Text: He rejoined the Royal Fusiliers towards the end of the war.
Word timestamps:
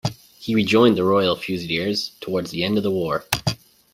He 0.39 0.55
rejoined 0.55 0.97
the 0.97 1.03
Royal 1.03 1.35
Fusiliers 1.35 2.13
towards 2.21 2.49
the 2.49 2.63
end 2.63 2.77
of 2.77 2.83
the 2.83 2.89
war. 2.89 3.23